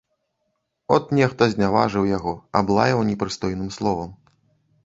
[0.95, 4.11] От, нехта зняважыў яго, аблаяў непрыстойным словам.